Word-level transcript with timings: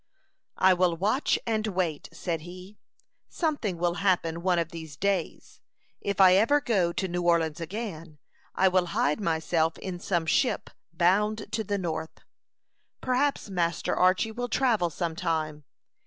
"I 0.57 0.73
will 0.73 0.97
watch 0.97 1.37
and 1.45 1.67
wait," 1.67 2.09
said 2.11 2.41
he. 2.41 2.79
"Something 3.29 3.77
will 3.77 3.93
happen 4.01 4.41
one 4.41 4.57
of 4.57 4.69
these 4.69 4.97
days. 4.97 5.61
If 5.99 6.19
I 6.19 6.33
ever 6.33 6.59
go 6.59 6.91
to 6.91 7.07
New 7.07 7.21
Orleans 7.21 7.61
again, 7.61 8.17
I 8.55 8.67
will 8.67 8.87
hide 8.97 9.21
myself 9.21 9.77
in 9.77 9.99
some 9.99 10.25
ship 10.25 10.71
bound 10.91 11.51
to 11.51 11.63
the 11.63 11.77
North. 11.77 12.19
Perhaps 12.99 13.51
Master 13.51 13.93
Archy 13.95 14.31
will 14.31 14.49
travel 14.49 14.89
some 14.89 15.15
time. 15.15 15.65